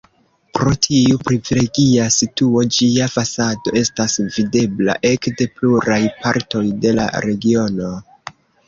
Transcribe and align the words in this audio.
Pro 0.57 0.71
tiu 0.85 1.19
privilegia 1.27 2.07
situo 2.15 2.63
ĝia 2.77 3.11
fasado 3.17 3.75
estas 3.85 4.19
videbla 4.39 4.99
ekde 5.15 5.51
pluraj 5.61 6.03
partoj 6.27 6.67
de 6.87 6.99
la 7.01 7.11
regiono. 7.31 7.97